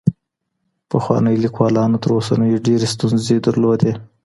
[0.89, 3.91] پخوانيو ليکوالانو تر اوسنيو ډېري ستونزې لرلې.